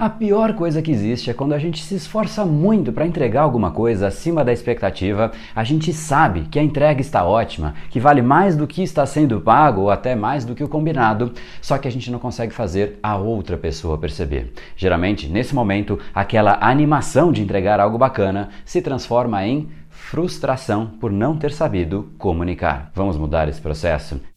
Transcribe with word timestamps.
A 0.00 0.08
pior 0.08 0.54
coisa 0.54 0.80
que 0.80 0.90
existe 0.90 1.28
é 1.28 1.34
quando 1.34 1.52
a 1.52 1.58
gente 1.58 1.82
se 1.82 1.94
esforça 1.94 2.42
muito 2.46 2.90
para 2.90 3.06
entregar 3.06 3.42
alguma 3.42 3.70
coisa 3.70 4.06
acima 4.06 4.42
da 4.42 4.50
expectativa, 4.50 5.30
a 5.54 5.62
gente 5.62 5.92
sabe 5.92 6.46
que 6.50 6.58
a 6.58 6.62
entrega 6.62 7.02
está 7.02 7.22
ótima, 7.22 7.74
que 7.90 8.00
vale 8.00 8.22
mais 8.22 8.56
do 8.56 8.66
que 8.66 8.82
está 8.82 9.04
sendo 9.04 9.42
pago 9.42 9.82
ou 9.82 9.90
até 9.90 10.14
mais 10.14 10.42
do 10.46 10.54
que 10.54 10.64
o 10.64 10.68
combinado, 10.68 11.34
só 11.60 11.76
que 11.76 11.86
a 11.86 11.90
gente 11.92 12.10
não 12.10 12.18
consegue 12.18 12.54
fazer 12.54 12.98
a 13.02 13.18
outra 13.18 13.58
pessoa 13.58 13.98
perceber. 13.98 14.54
Geralmente, 14.74 15.28
nesse 15.28 15.54
momento, 15.54 15.98
aquela 16.14 16.56
animação 16.62 17.30
de 17.30 17.42
entregar 17.42 17.78
algo 17.78 17.98
bacana 17.98 18.48
se 18.64 18.80
transforma 18.80 19.46
em 19.46 19.68
frustração 19.90 20.86
por 20.98 21.12
não 21.12 21.36
ter 21.36 21.52
sabido 21.52 22.10
comunicar. 22.16 22.90
Vamos 22.94 23.18
mudar 23.18 23.50
esse 23.50 23.60
processo? 23.60 24.18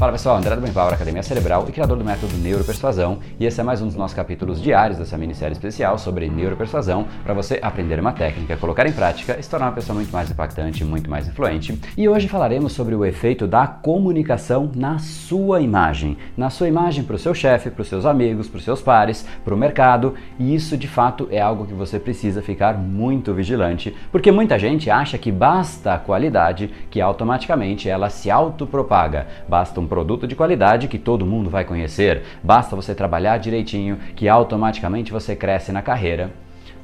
Fala 0.00 0.12
pessoal, 0.12 0.38
André 0.38 0.56
do 0.56 0.72
Power, 0.72 0.94
Academia 0.94 1.22
Cerebral 1.22 1.66
e 1.68 1.72
criador 1.72 1.98
do 1.98 2.02
método 2.02 2.34
Neuropersuasão, 2.38 3.18
e 3.38 3.44
esse 3.44 3.60
é 3.60 3.62
mais 3.62 3.82
um 3.82 3.86
dos 3.86 3.94
nossos 3.94 4.16
capítulos 4.16 4.58
diários 4.58 4.98
dessa 4.98 5.18
minissérie 5.18 5.52
especial 5.52 5.98
sobre 5.98 6.26
neuropersuasão 6.26 7.06
para 7.22 7.34
você 7.34 7.60
aprender 7.60 8.00
uma 8.00 8.14
técnica, 8.14 8.56
colocar 8.56 8.86
em 8.86 8.92
prática 8.92 9.36
e 9.38 9.42
se 9.42 9.50
tornar 9.50 9.66
uma 9.66 9.72
pessoa 9.72 9.94
muito 9.94 10.10
mais 10.10 10.30
impactante, 10.30 10.86
muito 10.86 11.10
mais 11.10 11.28
influente. 11.28 11.78
E 11.98 12.08
hoje 12.08 12.28
falaremos 12.28 12.72
sobre 12.72 12.94
o 12.94 13.04
efeito 13.04 13.46
da 13.46 13.66
comunicação 13.66 14.70
na 14.74 14.98
sua 14.98 15.60
imagem, 15.60 16.16
na 16.34 16.48
sua 16.48 16.66
imagem 16.66 17.04
para 17.04 17.16
o 17.16 17.18
seu 17.18 17.34
chefe, 17.34 17.68
para 17.68 17.82
os 17.82 17.88
seus 17.88 18.06
amigos, 18.06 18.48
para 18.48 18.56
os 18.56 18.64
seus 18.64 18.80
pares, 18.80 19.26
para 19.44 19.54
o 19.54 19.58
mercado, 19.58 20.14
e 20.38 20.54
isso 20.54 20.78
de 20.78 20.88
fato 20.88 21.28
é 21.30 21.42
algo 21.42 21.66
que 21.66 21.74
você 21.74 22.00
precisa 22.00 22.40
ficar 22.40 22.72
muito 22.72 23.34
vigilante, 23.34 23.94
porque 24.10 24.32
muita 24.32 24.58
gente 24.58 24.88
acha 24.88 25.18
que 25.18 25.30
basta 25.30 25.92
a 25.92 25.98
qualidade 25.98 26.70
que 26.90 27.02
automaticamente 27.02 27.86
ela 27.86 28.08
se 28.08 28.30
autopropaga, 28.30 29.26
basta 29.46 29.78
um 29.78 29.89
produto 29.90 30.26
de 30.26 30.36
qualidade 30.36 30.88
que 30.88 30.98
todo 30.98 31.26
mundo 31.26 31.50
vai 31.50 31.64
conhecer. 31.64 32.22
Basta 32.42 32.76
você 32.76 32.94
trabalhar 32.94 33.38
direitinho 33.38 33.98
que 34.14 34.28
automaticamente 34.28 35.12
você 35.12 35.34
cresce 35.34 35.72
na 35.72 35.82
carreira. 35.82 36.30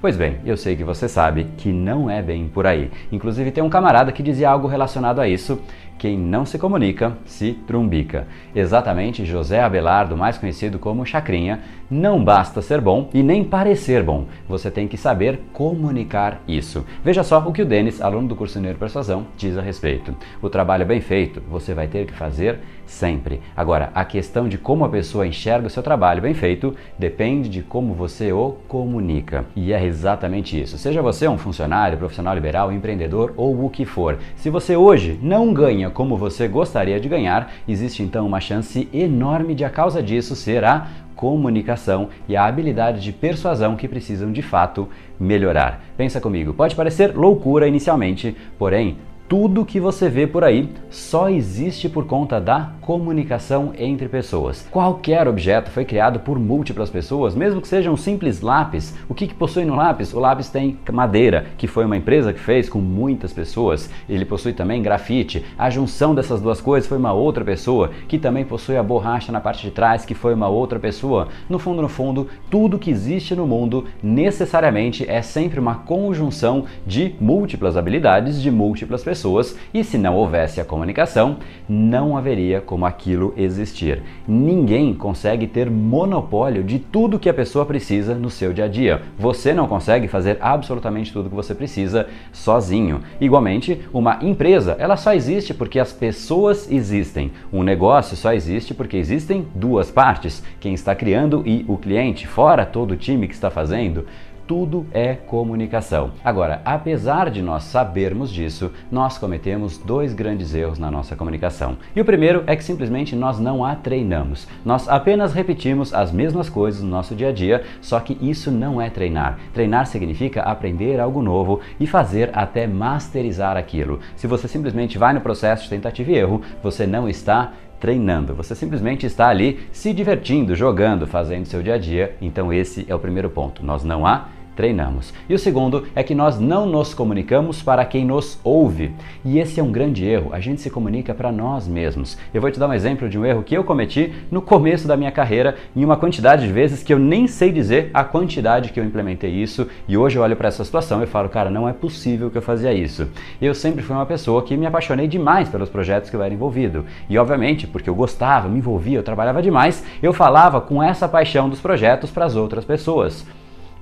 Pois 0.06 0.16
bem, 0.16 0.36
eu 0.44 0.56
sei 0.56 0.76
que 0.76 0.84
você 0.84 1.08
sabe 1.08 1.48
que 1.56 1.72
não 1.72 2.08
é 2.08 2.22
bem 2.22 2.46
por 2.46 2.64
aí. 2.64 2.92
Inclusive 3.10 3.50
tem 3.50 3.64
um 3.64 3.68
camarada 3.68 4.12
que 4.12 4.22
dizia 4.22 4.48
algo 4.48 4.68
relacionado 4.68 5.20
a 5.20 5.26
isso 5.26 5.60
quem 5.98 6.18
não 6.18 6.44
se 6.44 6.58
comunica 6.58 7.16
se 7.24 7.52
trumbica. 7.66 8.26
Exatamente, 8.54 9.24
José 9.24 9.60
Abelardo, 9.62 10.16
mais 10.16 10.36
conhecido 10.36 10.78
como 10.78 11.06
Chacrinha, 11.06 11.60
não 11.90 12.22
basta 12.22 12.60
ser 12.60 12.80
bom 12.80 13.08
e 13.14 13.22
nem 13.22 13.44
parecer 13.44 14.02
bom. 14.02 14.26
Você 14.48 14.70
tem 14.70 14.86
que 14.88 14.96
saber 14.96 15.40
comunicar 15.52 16.42
isso. 16.46 16.84
Veja 17.02 17.22
só 17.22 17.38
o 17.38 17.52
que 17.52 17.62
o 17.62 17.66
Denis, 17.66 18.00
aluno 18.00 18.28
do 18.28 18.36
curso 18.36 18.60
Neuro 18.60 18.78
Persuasão, 18.78 19.26
diz 19.36 19.56
a 19.56 19.62
respeito. 19.62 20.14
O 20.42 20.50
trabalho 20.50 20.84
bem 20.84 21.00
feito 21.00 21.42
você 21.48 21.72
vai 21.74 21.86
ter 21.86 22.06
que 22.06 22.12
fazer 22.12 22.58
sempre. 22.84 23.40
Agora, 23.56 23.90
a 23.94 24.04
questão 24.04 24.48
de 24.48 24.58
como 24.58 24.84
a 24.84 24.88
pessoa 24.88 25.26
enxerga 25.26 25.66
o 25.66 25.70
seu 25.70 25.82
trabalho 25.82 26.22
bem 26.22 26.34
feito 26.34 26.74
depende 26.98 27.48
de 27.48 27.62
como 27.62 27.94
você 27.94 28.32
o 28.32 28.56
comunica. 28.68 29.44
E 29.54 29.72
é 29.72 29.78
exatamente 29.96 30.60
isso. 30.60 30.76
Seja 30.76 31.00
você 31.00 31.26
um 31.26 31.38
funcionário, 31.38 31.96
profissional 31.96 32.34
liberal, 32.34 32.70
empreendedor 32.70 33.32
ou 33.36 33.64
o 33.64 33.70
que 33.70 33.86
for. 33.86 34.18
Se 34.36 34.50
você 34.50 34.76
hoje 34.76 35.18
não 35.22 35.54
ganha 35.54 35.88
como 35.88 36.16
você 36.16 36.46
gostaria 36.46 37.00
de 37.00 37.08
ganhar, 37.08 37.50
existe 37.66 38.02
então 38.02 38.26
uma 38.26 38.40
chance 38.40 38.88
enorme 38.92 39.54
de 39.54 39.64
a 39.64 39.70
causa 39.70 40.02
disso 40.02 40.36
ser 40.36 40.64
a 40.64 40.86
comunicação 41.14 42.10
e 42.28 42.36
a 42.36 42.44
habilidade 42.44 43.00
de 43.00 43.10
persuasão 43.10 43.74
que 43.74 43.88
precisam 43.88 44.30
de 44.30 44.42
fato 44.42 44.86
melhorar. 45.18 45.82
Pensa 45.96 46.20
comigo, 46.20 46.52
pode 46.52 46.76
parecer 46.76 47.16
loucura 47.16 47.66
inicialmente, 47.66 48.36
porém 48.58 48.98
tudo 49.28 49.64
que 49.64 49.80
você 49.80 50.08
vê 50.08 50.24
por 50.24 50.44
aí 50.44 50.68
só 50.88 51.28
existe 51.28 51.88
por 51.88 52.06
conta 52.06 52.40
da 52.40 52.70
comunicação 52.80 53.72
entre 53.76 54.08
pessoas. 54.08 54.66
Qualquer 54.70 55.26
objeto 55.26 55.70
foi 55.70 55.84
criado 55.84 56.20
por 56.20 56.38
múltiplas 56.38 56.90
pessoas, 56.90 57.34
mesmo 57.34 57.60
que 57.60 57.66
seja 57.66 57.90
um 57.90 57.96
simples 57.96 58.40
lápis. 58.40 58.94
O 59.08 59.14
que, 59.14 59.26
que 59.26 59.34
possui 59.34 59.64
no 59.64 59.74
lápis? 59.74 60.14
O 60.14 60.20
lápis 60.20 60.48
tem 60.48 60.78
madeira, 60.92 61.46
que 61.58 61.66
foi 61.66 61.84
uma 61.84 61.96
empresa 61.96 62.32
que 62.32 62.38
fez 62.38 62.68
com 62.68 62.78
muitas 62.78 63.32
pessoas. 63.32 63.90
Ele 64.08 64.24
possui 64.24 64.52
também 64.52 64.80
grafite. 64.80 65.44
A 65.58 65.68
junção 65.70 66.14
dessas 66.14 66.40
duas 66.40 66.60
coisas 66.60 66.88
foi 66.88 66.96
uma 66.96 67.12
outra 67.12 67.44
pessoa, 67.44 67.90
que 68.06 68.18
também 68.18 68.44
possui 68.44 68.76
a 68.76 68.82
borracha 68.82 69.32
na 69.32 69.40
parte 69.40 69.62
de 69.62 69.72
trás, 69.72 70.04
que 70.04 70.14
foi 70.14 70.34
uma 70.34 70.48
outra 70.48 70.78
pessoa. 70.78 71.28
No 71.48 71.58
fundo, 71.58 71.82
no 71.82 71.88
fundo, 71.88 72.28
tudo 72.48 72.78
que 72.78 72.90
existe 72.92 73.34
no 73.34 73.46
mundo 73.46 73.86
necessariamente 74.00 75.04
é 75.08 75.20
sempre 75.20 75.58
uma 75.58 75.74
conjunção 75.74 76.64
de 76.86 77.16
múltiplas 77.20 77.76
habilidades 77.76 78.40
de 78.40 78.52
múltiplas 78.52 79.02
pessoas 79.02 79.15
pessoas 79.16 79.56
e 79.72 79.82
se 79.82 79.96
não 79.96 80.14
houvesse 80.14 80.60
a 80.60 80.64
comunicação, 80.64 81.38
não 81.66 82.18
haveria 82.18 82.60
como 82.60 82.84
aquilo 82.84 83.32
existir. 83.34 84.02
Ninguém 84.28 84.92
consegue 84.92 85.46
ter 85.46 85.70
monopólio 85.70 86.62
de 86.62 86.78
tudo 86.78 87.18
que 87.18 87.30
a 87.30 87.34
pessoa 87.34 87.64
precisa 87.64 88.14
no 88.14 88.28
seu 88.28 88.52
dia 88.52 88.66
a 88.66 88.68
dia. 88.68 89.00
Você 89.18 89.54
não 89.54 89.66
consegue 89.66 90.06
fazer 90.06 90.36
absolutamente 90.40 91.12
tudo 91.12 91.30
que 91.30 91.34
você 91.34 91.54
precisa 91.54 92.06
sozinho. 92.30 93.00
Igualmente, 93.18 93.80
uma 93.92 94.18
empresa, 94.20 94.76
ela 94.78 94.98
só 94.98 95.14
existe 95.14 95.54
porque 95.54 95.78
as 95.78 95.92
pessoas 95.92 96.70
existem. 96.70 97.32
Um 97.50 97.62
negócio 97.62 98.16
só 98.16 98.34
existe 98.34 98.74
porque 98.74 98.98
existem 98.98 99.46
duas 99.54 99.90
partes, 99.90 100.42
quem 100.60 100.74
está 100.74 100.94
criando 100.94 101.42
e 101.46 101.64
o 101.66 101.78
cliente, 101.78 102.26
fora 102.26 102.66
todo 102.66 102.90
o 102.90 102.96
time 102.96 103.26
que 103.26 103.34
está 103.34 103.50
fazendo 103.50 104.04
tudo 104.46 104.86
é 104.92 105.14
comunicação. 105.14 106.12
Agora, 106.24 106.60
apesar 106.64 107.30
de 107.30 107.42
nós 107.42 107.64
sabermos 107.64 108.30
disso, 108.30 108.70
nós 108.90 109.18
cometemos 109.18 109.78
dois 109.78 110.14
grandes 110.14 110.54
erros 110.54 110.78
na 110.78 110.90
nossa 110.90 111.16
comunicação. 111.16 111.76
E 111.94 112.00
o 112.00 112.04
primeiro 112.04 112.44
é 112.46 112.54
que 112.54 112.64
simplesmente 112.64 113.16
nós 113.16 113.38
não 113.38 113.64
a 113.64 113.74
treinamos. 113.74 114.46
Nós 114.64 114.88
apenas 114.88 115.32
repetimos 115.32 115.92
as 115.92 116.12
mesmas 116.12 116.48
coisas 116.48 116.82
no 116.82 116.88
nosso 116.88 117.14
dia 117.14 117.28
a 117.28 117.32
dia, 117.32 117.64
só 117.80 117.98
que 118.00 118.16
isso 118.20 118.50
não 118.50 118.80
é 118.80 118.88
treinar. 118.88 119.38
Treinar 119.52 119.86
significa 119.86 120.42
aprender 120.42 121.00
algo 121.00 121.22
novo 121.22 121.60
e 121.80 121.86
fazer 121.86 122.30
até 122.32 122.66
masterizar 122.66 123.56
aquilo. 123.56 124.00
Se 124.14 124.26
você 124.26 124.46
simplesmente 124.46 124.98
vai 124.98 125.12
no 125.12 125.20
processo 125.20 125.64
de 125.64 125.70
tentativa 125.70 126.10
e 126.10 126.16
erro, 126.16 126.42
você 126.62 126.86
não 126.86 127.08
está 127.08 127.52
treinando. 127.80 128.34
Você 128.34 128.54
simplesmente 128.54 129.06
está 129.06 129.28
ali 129.28 129.60
se 129.72 129.92
divertindo, 129.92 130.54
jogando, 130.54 131.06
fazendo 131.06 131.46
seu 131.46 131.62
dia 131.62 131.74
a 131.74 131.78
dia. 131.78 132.16
Então 132.20 132.52
esse 132.52 132.86
é 132.88 132.94
o 132.94 132.98
primeiro 132.98 133.30
ponto. 133.30 133.64
Nós 133.64 133.84
não 133.84 134.06
há 134.06 134.28
treinamos. 134.56 135.12
E 135.28 135.34
o 135.34 135.38
segundo 135.38 135.84
é 135.94 136.02
que 136.02 136.14
nós 136.14 136.40
não 136.40 136.66
nos 136.66 136.94
comunicamos 136.94 137.62
para 137.62 137.84
quem 137.84 138.04
nos 138.04 138.40
ouve. 138.42 138.92
E 139.24 139.38
esse 139.38 139.60
é 139.60 139.62
um 139.62 139.70
grande 139.70 140.04
erro. 140.04 140.30
A 140.32 140.40
gente 140.40 140.60
se 140.60 140.70
comunica 140.70 141.14
para 141.14 141.30
nós 141.30 141.68
mesmos. 141.68 142.18
Eu 142.32 142.40
vou 142.40 142.50
te 142.50 142.58
dar 142.58 142.68
um 142.68 142.72
exemplo 142.72 143.08
de 143.08 143.18
um 143.18 143.24
erro 143.24 143.42
que 143.42 143.56
eu 143.56 143.62
cometi 143.62 144.12
no 144.30 144.40
começo 144.40 144.88
da 144.88 144.96
minha 144.96 145.12
carreira, 145.12 145.56
em 145.76 145.84
uma 145.84 145.96
quantidade 145.96 146.46
de 146.46 146.52
vezes 146.52 146.82
que 146.82 146.92
eu 146.92 146.98
nem 146.98 147.26
sei 147.26 147.52
dizer 147.52 147.90
a 147.92 148.02
quantidade 148.02 148.72
que 148.72 148.80
eu 148.80 148.84
implementei 148.84 149.30
isso. 149.30 149.68
E 149.86 149.96
hoje 149.96 150.16
eu 150.16 150.22
olho 150.22 150.36
para 150.36 150.48
essa 150.48 150.64
situação 150.64 151.02
e 151.02 151.06
falo, 151.06 151.28
cara, 151.28 151.50
não 151.50 151.68
é 151.68 151.72
possível 151.72 152.30
que 152.30 152.38
eu 152.38 152.42
fazia 152.42 152.72
isso. 152.72 153.08
Eu 153.40 153.54
sempre 153.54 153.82
fui 153.82 153.94
uma 153.94 154.06
pessoa 154.06 154.42
que 154.42 154.56
me 154.56 154.66
apaixonei 154.66 155.06
demais 155.06 155.48
pelos 155.48 155.68
projetos 155.68 156.08
que 156.08 156.16
eu 156.16 156.22
era 156.22 156.32
envolvido. 156.32 156.86
E 157.10 157.18
obviamente, 157.18 157.66
porque 157.66 157.90
eu 157.90 157.94
gostava, 157.94 158.48
me 158.48 158.58
envolvia, 158.58 158.98
eu 158.98 159.02
trabalhava 159.02 159.42
demais, 159.42 159.84
eu 160.02 160.12
falava 160.12 160.60
com 160.60 160.82
essa 160.82 161.06
paixão 161.06 161.48
dos 161.48 161.60
projetos 161.60 162.10
para 162.10 162.24
as 162.24 162.34
outras 162.36 162.64
pessoas. 162.64 163.26